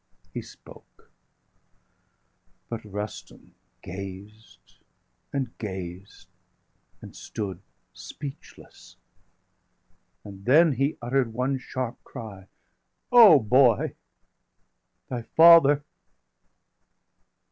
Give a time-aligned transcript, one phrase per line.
[0.33, 1.11] He spoke;
[2.69, 3.53] but Rustum
[3.83, 4.79] gazed,
[5.31, 6.27] and gazed,
[7.03, 7.61] and stood
[7.93, 8.95] Speechless;
[10.23, 12.47] and then he utter'd one sharp cry:
[13.11, 13.95] 690 O boy
[15.11, 15.83] _thy father!